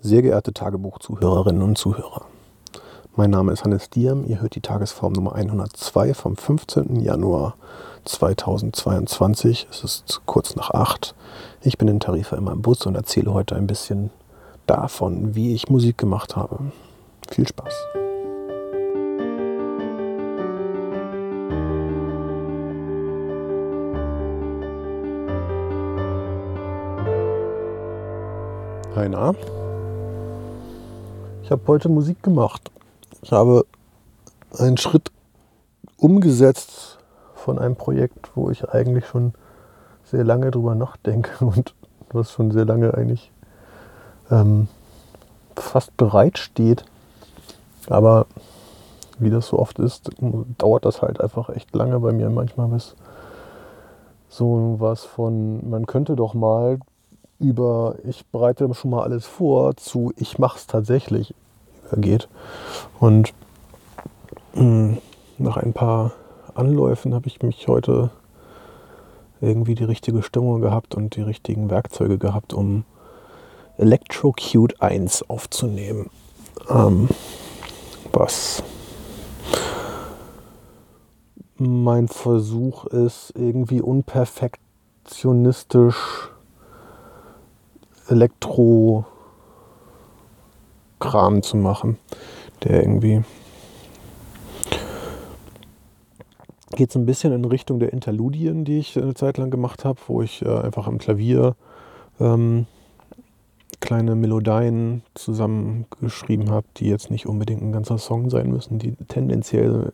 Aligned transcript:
Sehr 0.00 0.22
geehrte 0.22 0.52
Tagebuchzuhörerinnen 0.52 1.60
und 1.60 1.76
Zuhörer. 1.76 2.26
Mein 3.16 3.30
Name 3.30 3.50
ist 3.50 3.64
Hannes 3.64 3.90
Diem. 3.90 4.24
Ihr 4.28 4.40
hört 4.40 4.54
die 4.54 4.60
Tagesform 4.60 5.12
Nummer 5.12 5.34
102 5.34 6.14
vom 6.14 6.36
15. 6.36 7.00
Januar 7.00 7.56
2022. 8.04 9.66
Es 9.68 9.82
ist 9.82 10.20
kurz 10.24 10.54
nach 10.54 10.70
8. 10.70 11.16
Ich 11.62 11.78
bin 11.78 11.88
in 11.88 11.98
Tarifa 11.98 12.36
in 12.36 12.44
meinem 12.44 12.62
Bus 12.62 12.86
und 12.86 12.94
erzähle 12.94 13.34
heute 13.34 13.56
ein 13.56 13.66
bisschen 13.66 14.10
davon, 14.66 15.34
wie 15.34 15.52
ich 15.52 15.68
Musik 15.68 15.98
gemacht 15.98 16.36
habe. 16.36 16.60
Viel 17.28 17.48
Spaß. 17.48 17.74
Heiner. 28.94 29.34
Ich 31.48 31.52
habe 31.52 31.62
heute 31.66 31.88
Musik 31.88 32.22
gemacht. 32.22 32.70
Ich 33.22 33.32
habe 33.32 33.64
einen 34.58 34.76
Schritt 34.76 35.10
umgesetzt 35.96 36.98
von 37.36 37.58
einem 37.58 37.74
Projekt, 37.74 38.32
wo 38.34 38.50
ich 38.50 38.68
eigentlich 38.68 39.06
schon 39.06 39.32
sehr 40.04 40.24
lange 40.24 40.50
drüber 40.50 40.74
nachdenke 40.74 41.30
und 41.46 41.74
was 42.12 42.32
schon 42.32 42.50
sehr 42.50 42.66
lange 42.66 42.92
eigentlich 42.92 43.32
ähm, 44.30 44.68
fast 45.56 45.96
bereit 45.96 46.36
steht. 46.36 46.84
Aber 47.88 48.26
wie 49.18 49.30
das 49.30 49.46
so 49.46 49.58
oft 49.58 49.78
ist, 49.78 50.10
dauert 50.58 50.84
das 50.84 51.00
halt 51.00 51.18
einfach 51.18 51.48
echt 51.48 51.74
lange 51.74 51.98
bei 51.98 52.12
mir 52.12 52.28
manchmal, 52.28 52.68
bis 52.68 52.94
so 54.28 54.76
was 54.80 55.04
von, 55.04 55.70
man 55.70 55.86
könnte 55.86 56.14
doch 56.14 56.34
mal 56.34 56.78
über 57.38 57.96
ich 58.04 58.26
bereite 58.26 58.72
schon 58.74 58.90
mal 58.90 59.02
alles 59.02 59.26
vor 59.26 59.74
zu 59.76 60.12
ich 60.16 60.38
mache 60.38 60.58
es 60.58 60.66
tatsächlich 60.66 61.34
übergeht. 61.86 62.28
Und 62.98 63.32
hm, 64.54 64.98
nach 65.38 65.56
ein 65.56 65.72
paar 65.72 66.12
Anläufen 66.54 67.14
habe 67.14 67.28
ich 67.28 67.40
mich 67.42 67.68
heute 67.68 68.10
irgendwie 69.40 69.76
die 69.76 69.84
richtige 69.84 70.22
Stimmung 70.22 70.60
gehabt 70.60 70.96
und 70.96 71.16
die 71.16 71.22
richtigen 71.22 71.70
Werkzeuge 71.70 72.18
gehabt, 72.18 72.52
um 72.52 72.84
Electrocute 73.76 74.82
1 74.82 75.30
aufzunehmen. 75.30 76.10
Ähm, 76.68 77.08
was 78.12 78.64
mein 81.56 82.08
Versuch 82.08 82.86
ist, 82.86 83.32
irgendwie 83.36 83.80
unperfektionistisch 83.80 86.30
Elektro-Kram 88.08 89.04
zu 91.42 91.56
machen, 91.56 91.98
der 92.64 92.82
irgendwie 92.82 93.22
geht 96.78 96.90
es 96.90 96.96
ein 96.96 97.06
bisschen 97.06 97.32
in 97.32 97.44
Richtung 97.44 97.80
der 97.80 97.92
Interludien, 97.92 98.64
die 98.64 98.78
ich 98.78 98.96
eine 98.96 99.14
Zeit 99.14 99.36
lang 99.38 99.50
gemacht 99.50 99.84
habe, 99.84 99.98
wo 100.06 100.22
ich 100.22 100.42
äh, 100.42 100.60
einfach 100.60 100.86
am 100.86 100.98
Klavier 100.98 101.56
ähm, 102.20 102.66
kleine 103.80 104.14
Melodien 104.14 105.02
zusammengeschrieben 105.14 106.50
habe, 106.50 106.66
die 106.76 106.88
jetzt 106.88 107.10
nicht 107.10 107.26
unbedingt 107.26 107.62
ein 107.62 107.72
ganzer 107.72 107.98
Song 107.98 108.30
sein 108.30 108.50
müssen, 108.50 108.78
die 108.78 108.92
tendenziell 109.08 109.92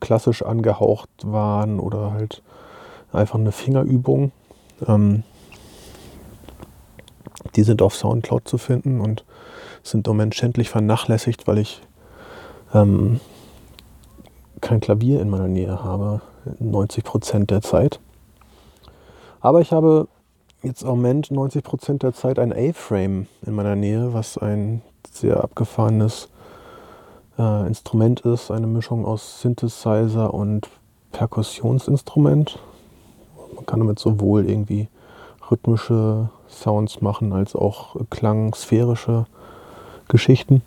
klassisch 0.00 0.42
angehaucht 0.42 1.10
waren 1.22 1.78
oder 1.80 2.12
halt 2.12 2.42
einfach 3.12 3.38
eine 3.38 3.52
Fingerübung. 3.52 4.32
Ähm, 4.86 5.22
die 7.54 7.62
sind 7.62 7.82
auf 7.82 7.94
Soundcloud 7.94 8.48
zu 8.48 8.58
finden 8.58 9.00
und 9.00 9.24
sind 9.82 10.06
im 10.06 10.16
Moment 10.16 10.34
schändlich 10.34 10.68
vernachlässigt, 10.68 11.46
weil 11.46 11.58
ich 11.58 11.80
ähm, 12.74 13.20
kein 14.60 14.80
Klavier 14.80 15.20
in 15.20 15.30
meiner 15.30 15.48
Nähe 15.48 15.82
habe, 15.82 16.22
90 16.58 17.04
Prozent 17.04 17.50
der 17.50 17.62
Zeit. 17.62 18.00
Aber 19.40 19.60
ich 19.60 19.72
habe 19.72 20.08
jetzt 20.62 20.82
im 20.82 20.88
Moment 20.88 21.30
90 21.30 21.62
Prozent 21.62 22.02
der 22.02 22.12
Zeit 22.12 22.38
ein 22.38 22.52
A-Frame 22.52 23.26
in 23.46 23.54
meiner 23.54 23.76
Nähe, 23.76 24.12
was 24.12 24.38
ein 24.38 24.82
sehr 25.10 25.42
abgefahrenes 25.42 26.28
äh, 27.38 27.66
Instrument 27.66 28.20
ist, 28.20 28.50
eine 28.50 28.66
Mischung 28.66 29.04
aus 29.04 29.40
Synthesizer 29.40 30.32
und 30.34 30.68
Perkussionsinstrument. 31.12 32.58
Man 33.54 33.66
kann 33.66 33.80
damit 33.80 33.98
sowohl 33.98 34.48
irgendwie 34.48 34.88
rhythmische 35.50 36.30
Sounds 36.48 37.00
machen 37.00 37.32
als 37.32 37.54
auch 37.54 37.96
klangsphärische 38.10 39.26
Geschichten. 40.08 40.62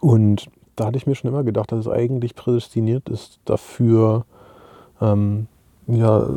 Und 0.00 0.50
da 0.76 0.86
hatte 0.86 0.96
ich 0.96 1.06
mir 1.06 1.14
schon 1.14 1.30
immer 1.30 1.44
gedacht, 1.44 1.70
dass 1.72 1.86
es 1.86 1.88
eigentlich 1.88 2.34
prädestiniert 2.34 3.08
ist 3.08 3.38
dafür, 3.44 4.24
ähm, 5.00 5.46
ja, 5.86 6.28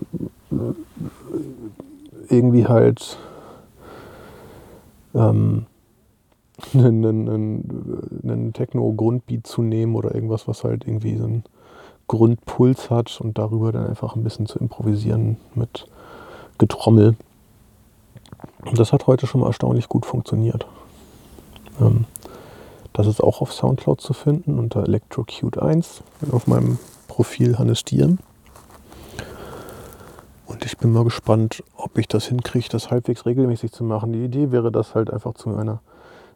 irgendwie 2.29 2.67
halt 2.67 3.17
ähm, 5.13 5.65
einen, 6.73 7.05
einen, 7.05 8.21
einen 8.23 8.53
Techno-Grundbeat 8.53 9.47
zu 9.47 9.61
nehmen 9.61 9.95
oder 9.95 10.13
irgendwas, 10.13 10.47
was 10.47 10.63
halt 10.63 10.85
irgendwie 10.87 11.17
so 11.17 11.25
einen 11.25 11.43
Grundpuls 12.07 12.89
hat 12.89 13.19
und 13.19 13.37
darüber 13.37 13.71
dann 13.71 13.87
einfach 13.87 14.15
ein 14.15 14.23
bisschen 14.23 14.45
zu 14.45 14.59
improvisieren 14.59 15.37
mit 15.55 15.87
Getrommel. 16.57 17.15
Und 18.63 18.79
das 18.79 18.93
hat 18.93 19.07
heute 19.07 19.27
schon 19.27 19.41
mal 19.41 19.47
erstaunlich 19.47 19.89
gut 19.89 20.05
funktioniert. 20.05 20.65
Ähm, 21.79 22.05
das 22.93 23.07
ist 23.07 23.21
auch 23.21 23.41
auf 23.41 23.53
Soundcloud 23.53 23.99
zu 23.99 24.13
finden 24.13 24.57
unter 24.57 24.83
Electrocute 24.83 25.57
1 25.57 26.01
auf 26.31 26.47
meinem 26.47 26.79
Profil 27.07 27.57
Hannes 27.57 27.83
Diem. 27.83 28.19
Und 30.45 30.65
ich 30.65 30.77
bin 30.77 30.93
mal 30.93 31.03
gespannt, 31.03 31.63
ob 31.75 31.97
ich 31.97 32.07
das 32.07 32.27
hinkriege, 32.27 32.69
das 32.69 32.91
halbwegs 32.91 33.25
regelmäßig 33.25 33.71
zu 33.71 33.83
machen. 33.83 34.13
Die 34.13 34.23
Idee 34.23 34.51
wäre, 34.51 34.71
das 34.71 34.95
halt 34.95 35.11
einfach 35.11 35.33
zu 35.33 35.53
einer 35.55 35.81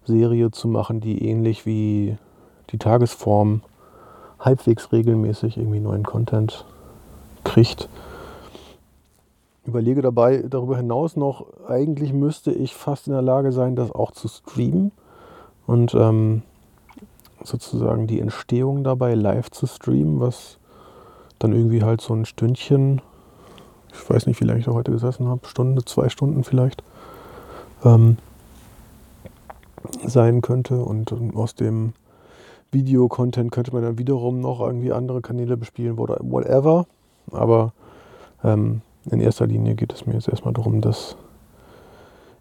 Serie 0.06 0.52
zu 0.52 0.68
machen, 0.68 1.00
die 1.00 1.26
ähnlich 1.26 1.66
wie 1.66 2.18
die 2.72 2.78
Tagesform 2.78 3.62
halbwegs 4.40 4.92
regelmäßig 4.92 5.58
irgendwie 5.58 5.80
neuen 5.80 6.04
Content 6.04 6.66
kriegt 7.44 7.88
überlege 9.70 10.02
dabei 10.02 10.44
darüber 10.48 10.78
hinaus 10.78 11.16
noch, 11.16 11.46
eigentlich 11.68 12.14
müsste 12.14 12.52
ich 12.52 12.76
fast 12.76 13.08
in 13.08 13.14
der 13.14 13.22
Lage 13.22 13.52
sein, 13.52 13.76
das 13.76 13.92
auch 13.92 14.12
zu 14.12 14.28
streamen 14.28 14.92
und 15.66 15.94
ähm, 15.96 16.42
sozusagen 17.44 18.08
die 18.08 18.20
Entstehung 18.20 18.84
dabei 18.84 19.14
live 19.14 19.50
zu 19.52 19.66
streamen, 19.68 20.20
was 20.20 20.58
dann 21.40 21.54
irgendwie 21.54 21.84
halt 21.84 22.02
so 22.02 22.14
ein 22.14 22.26
Stündchen, 22.26 23.02
ich 23.92 24.10
weiß 24.10 24.28
nicht, 24.28 24.40
wie 24.42 24.46
lange 24.46 24.60
ich 24.60 24.66
da 24.66 24.74
heute 24.74 24.92
gesessen 24.92 25.28
habe, 25.28 25.48
Stunde, 25.48 25.86
zwei 25.86 26.10
Stunden 26.10 26.44
vielleicht, 26.44 26.84
ähm, 27.84 28.18
sein 30.04 30.42
könnte. 30.42 30.80
Und 30.80 31.14
aus 31.36 31.56
dem 31.56 31.94
Videocontent 32.72 33.52
könnte 33.52 33.74
man 33.74 33.84
dann 33.84 33.98
wiederum 33.98 34.42
noch 34.42 34.60
irgendwie 34.60 34.92
andere 34.92 35.22
Kanäle 35.22 35.58
bespielen 35.58 35.98
oder 35.98 36.18
whatever. 36.22 36.86
Aber 37.32 37.74
ähm, 38.44 38.82
in 39.12 39.20
erster 39.20 39.48
Linie 39.48 39.76
geht 39.76 39.94
es 39.94 40.06
mir 40.06 40.14
jetzt 40.14 40.28
erstmal 40.28 40.54
darum, 40.54 40.82
das 40.82 41.16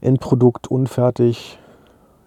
Endprodukt 0.00 0.68
unfertig 0.68 1.58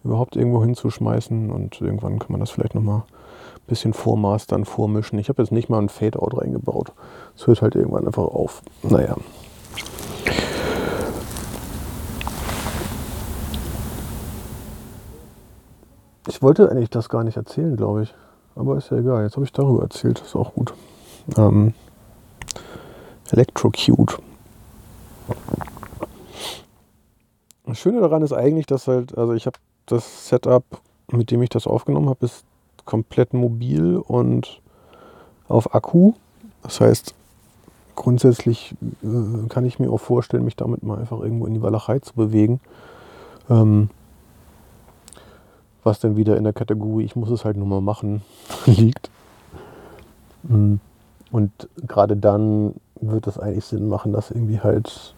überhaupt 0.03 0.35
irgendwo 0.35 0.63
hinzuschmeißen 0.63 1.51
und 1.51 1.79
irgendwann 1.79 2.19
kann 2.19 2.31
man 2.31 2.39
das 2.39 2.49
vielleicht 2.49 2.75
nochmal 2.75 2.99
ein 2.99 3.67
bisschen 3.67 3.93
vormastern, 3.93 4.65
vormischen. 4.65 5.19
Ich 5.19 5.29
habe 5.29 5.41
jetzt 5.41 5.51
nicht 5.51 5.69
mal 5.69 5.79
ein 5.79 5.89
Fade-Out 5.89 6.37
reingebaut. 6.41 6.91
Es 7.35 7.45
hört 7.45 7.61
halt 7.61 7.75
irgendwann 7.75 8.07
einfach 8.07 8.23
auf. 8.23 8.63
Naja. 8.81 9.15
Ich 16.27 16.41
wollte 16.41 16.71
eigentlich 16.71 16.89
das 16.89 17.09
gar 17.09 17.23
nicht 17.23 17.37
erzählen, 17.37 17.75
glaube 17.75 18.03
ich. 18.03 18.13
Aber 18.55 18.77
ist 18.77 18.89
ja 18.89 18.97
egal. 18.97 19.23
Jetzt 19.23 19.35
habe 19.35 19.45
ich 19.45 19.53
darüber 19.53 19.83
erzählt. 19.83 20.19
Ist 20.19 20.35
auch 20.35 20.53
gut. 20.53 20.73
Ähm, 21.37 21.73
Electrocute. 23.31 24.17
Das 27.65 27.79
Schöne 27.79 28.01
daran 28.01 28.21
ist 28.21 28.33
eigentlich, 28.33 28.65
dass 28.65 28.87
halt, 28.87 29.17
also 29.17 29.33
ich 29.33 29.45
habe 29.45 29.57
das 29.85 30.27
Setup, 30.27 30.63
mit 31.11 31.31
dem 31.31 31.41
ich 31.41 31.49
das 31.49 31.67
aufgenommen 31.67 32.09
habe, 32.09 32.25
ist 32.25 32.43
komplett 32.85 33.33
mobil 33.33 33.97
und 33.97 34.61
auf 35.47 35.73
Akku. 35.75 36.13
Das 36.63 36.81
heißt, 36.81 37.13
grundsätzlich 37.95 38.75
äh, 39.03 39.47
kann 39.47 39.65
ich 39.65 39.79
mir 39.79 39.91
auch 39.91 39.99
vorstellen, 39.99 40.45
mich 40.45 40.55
damit 40.55 40.83
mal 40.83 40.99
einfach 40.99 41.19
irgendwo 41.19 41.45
in 41.45 41.53
die 41.53 41.61
Walachei 41.61 41.99
zu 41.99 42.13
bewegen. 42.13 42.59
Ähm, 43.49 43.89
was 45.83 45.99
dann 45.99 46.15
wieder 46.15 46.37
in 46.37 46.43
der 46.43 46.53
Kategorie, 46.53 47.05
ich 47.05 47.15
muss 47.15 47.29
es 47.29 47.43
halt 47.45 47.57
nur 47.57 47.67
mal 47.67 47.81
machen, 47.81 48.21
liegt. 48.65 49.09
Mm. 50.43 50.75
Und 51.31 51.51
gerade 51.87 52.17
dann 52.17 52.75
wird 52.99 53.25
es 53.25 53.39
eigentlich 53.39 53.65
Sinn 53.65 53.87
machen, 53.87 54.11
das 54.11 54.31
irgendwie 54.31 54.59
halt 54.59 55.15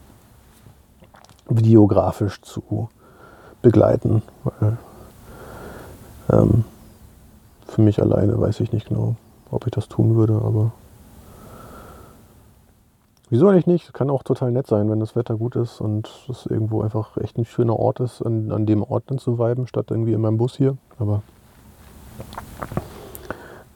videografisch 1.48 2.40
zu 2.42 2.88
begleiten. 3.62 4.22
Weil, 4.44 4.78
ähm, 6.30 6.64
für 7.66 7.82
mich 7.82 8.00
alleine 8.00 8.40
weiß 8.40 8.60
ich 8.60 8.72
nicht 8.72 8.88
genau, 8.88 9.16
ob 9.50 9.66
ich 9.66 9.72
das 9.72 9.88
tun 9.88 10.14
würde, 10.14 10.34
aber 10.34 10.72
wieso 13.30 13.48
eigentlich 13.48 13.66
nicht? 13.66 13.92
Kann 13.92 14.10
auch 14.10 14.22
total 14.22 14.52
nett 14.52 14.66
sein, 14.66 14.90
wenn 14.90 15.00
das 15.00 15.16
Wetter 15.16 15.36
gut 15.36 15.56
ist 15.56 15.80
und 15.80 16.08
es 16.28 16.46
irgendwo 16.46 16.82
einfach 16.82 17.16
echt 17.16 17.36
ein 17.36 17.44
schöner 17.44 17.76
Ort 17.76 18.00
ist, 18.00 18.22
an, 18.22 18.52
an 18.52 18.66
dem 18.66 18.82
Ort 18.82 19.04
dann 19.08 19.18
zu 19.18 19.38
weiben, 19.38 19.66
statt 19.66 19.86
irgendwie 19.90 20.12
in 20.12 20.20
meinem 20.20 20.38
Bus 20.38 20.56
hier. 20.56 20.76
Aber 20.98 21.22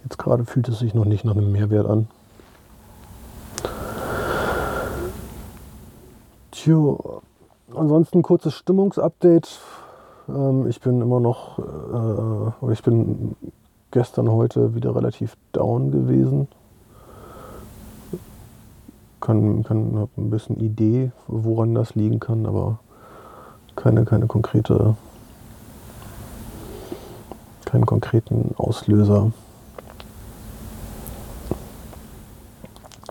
jetzt 0.04 0.18
gerade 0.18 0.44
fühlt 0.44 0.68
es 0.68 0.78
sich 0.78 0.94
noch 0.94 1.04
nicht 1.04 1.24
nach 1.24 1.36
einem 1.36 1.50
Mehrwert 1.50 1.86
an. 1.86 2.08
Tja, 6.52 6.96
ansonsten 7.74 8.22
kurzes 8.22 8.54
Stimmungsupdate. 8.54 9.60
Ähm, 10.28 10.66
ich 10.66 10.80
bin 10.80 11.00
immer 11.00 11.20
noch, 11.20 11.58
äh, 11.58 12.72
ich 12.72 12.82
bin 12.82 13.36
gestern, 13.90 14.30
heute 14.30 14.74
wieder 14.74 14.94
relativ 14.94 15.36
down 15.52 15.90
gewesen. 15.90 16.48
Kann, 19.20 19.64
kann 19.64 19.96
habe 19.96 20.10
ein 20.16 20.30
bisschen 20.30 20.58
Idee, 20.60 21.10
woran 21.26 21.74
das 21.74 21.94
liegen 21.94 22.20
kann, 22.20 22.46
aber 22.46 22.78
keine, 23.76 24.04
keine 24.04 24.26
konkrete, 24.26 24.96
keinen 27.64 27.84
konkreten 27.84 28.54
Auslöser. 28.56 29.32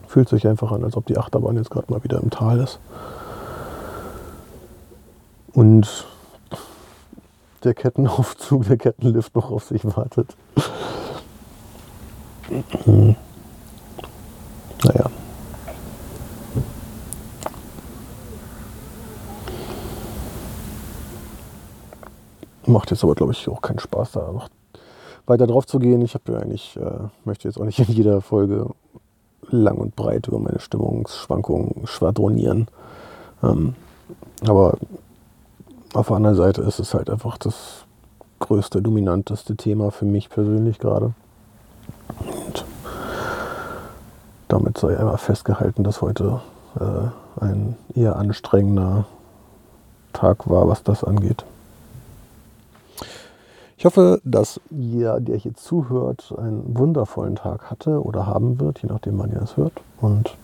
Fühlt 0.07 0.30
sich 0.30 0.48
einfach 0.48 0.71
an, 0.71 0.83
als 0.83 0.95
ob 0.95 1.06
die 1.06 1.18
Achterbahn 1.18 1.57
jetzt 1.57 1.69
gerade 1.69 1.92
mal 1.92 2.03
wieder 2.03 2.19
im 2.21 2.30
Tal 2.30 2.60
ist. 2.60 2.80
Und 5.57 6.06
der 7.63 7.74
Kettenaufzug, 7.74 8.68
der 8.68 8.77
Kettenlift 8.77 9.36
noch 9.36 9.50
auf 9.50 9.63
sich 9.63 9.83
wartet. 9.86 10.38
naja. 14.83 15.09
Macht 22.68 22.92
jetzt 22.92 23.03
aber, 23.03 23.15
glaube 23.15 23.31
ich, 23.31 23.50
auch 23.50 23.63
keinen 23.63 23.80
Spaß, 23.80 24.12
da 24.12 24.31
noch 24.31 24.50
weiter 25.25 25.48
drauf 25.48 25.65
zu 25.65 25.80
gehen. 25.80 26.03
Ich 26.03 26.13
habe 26.13 26.33
ja 26.33 26.38
eigentlich, 26.38 26.77
äh, 26.77 27.00
möchte 27.25 27.48
jetzt 27.48 27.60
auch 27.60 27.65
nicht 27.65 27.80
in 27.80 27.86
jeder 27.86 28.21
Folge 28.21 28.69
lang 29.50 29.80
und 29.80 29.95
breit 29.95 30.27
über 30.27 30.38
meine 30.38 30.60
Stimmungsschwankungen 30.60 31.88
schwadronieren. 31.88 32.68
Ähm, 33.42 33.74
aber 34.45 34.77
auf 35.97 36.07
der 36.07 36.15
anderen 36.17 36.35
Seite 36.38 36.61
ist 36.61 36.79
es 36.79 36.94
halt 36.94 37.09
einfach 37.09 37.38
das 37.38 37.85
größte, 38.39 38.81
dominanteste 38.81 39.55
Thema 39.55 39.91
für 39.91 40.05
mich 40.05 40.29
persönlich 40.29 40.79
gerade. 40.79 41.13
Und 42.19 42.65
damit 44.47 44.77
sei 44.77 44.97
einmal 44.97 45.17
festgehalten, 45.17 45.83
dass 45.83 46.01
heute 46.01 46.41
äh, 46.79 47.44
ein 47.44 47.75
eher 47.95 48.15
anstrengender 48.15 49.05
Tag 50.13 50.49
war, 50.49 50.67
was 50.67 50.83
das 50.83 51.03
angeht. 51.03 51.44
Ich 53.77 53.85
hoffe, 53.85 54.21
dass 54.23 54.59
jeder, 54.69 55.19
der 55.19 55.38
hier 55.38 55.53
zuhört, 55.53 56.33
einen 56.38 56.77
wundervollen 56.77 57.35
Tag 57.35 57.69
hatte 57.69 58.03
oder 58.03 58.25
haben 58.25 58.59
wird, 58.59 58.81
je 58.81 58.89
nachdem, 58.89 59.19
wann 59.19 59.31
ihr 59.31 59.41
es 59.41 59.57
hört. 59.57 59.73
Und 60.01 60.35